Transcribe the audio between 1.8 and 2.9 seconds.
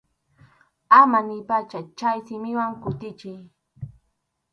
chay simiwan